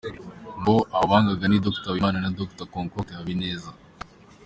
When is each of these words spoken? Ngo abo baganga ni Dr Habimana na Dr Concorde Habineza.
Ngo 0.59 0.75
abo 0.95 1.05
baganga 1.11 1.45
ni 1.47 1.57
Dr 1.65 1.87
Habimana 1.89 2.19
na 2.21 2.31
Dr 2.39 2.65
Concorde 2.73 3.11
Habineza. 3.17 3.71